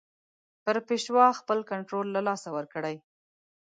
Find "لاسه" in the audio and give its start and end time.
2.27-2.49